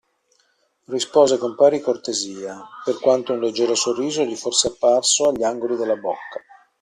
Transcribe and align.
Rispose 0.85 1.37
con 1.37 1.53
pari 1.53 1.79
cortesia, 1.79 2.59
per 2.83 2.97
quanto 2.99 3.33
un 3.33 3.39
leggero 3.39 3.75
sorriso 3.75 4.23
gli 4.23 4.35
fosse 4.35 4.69
apparso 4.69 5.29
agli 5.29 5.43
angoli 5.43 5.75
della 5.75 5.95
bocca. 5.95 6.41